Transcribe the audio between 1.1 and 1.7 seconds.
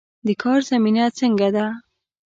څنګه ده؟